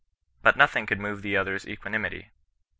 But 0.41 0.57
nothing 0.57 0.87
could 0.87 0.99
move 0.99 1.21
the 1.21 1.37
other's 1.37 1.67
equanimity. 1.67 2.31